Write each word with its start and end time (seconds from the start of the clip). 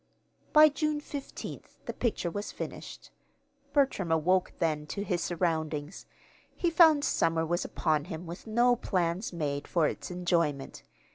By 0.51 0.67
June 0.69 0.99
fifteenth 0.99 1.77
the 1.85 1.93
picture 1.93 2.31
was 2.31 2.51
finished. 2.51 3.11
Bertram 3.71 4.11
awoke 4.11 4.51
then 4.57 4.87
to 4.87 5.03
his 5.03 5.21
surroundings. 5.21 6.07
He 6.55 6.71
found 6.71 7.03
summer 7.05 7.45
was 7.45 7.63
upon 7.63 8.05
him 8.05 8.25
with 8.25 8.47
no 8.47 8.75
plans 8.75 9.31
made 9.31 9.67
for 9.67 9.85
its 9.87 10.09
enjoyment. 10.09 10.81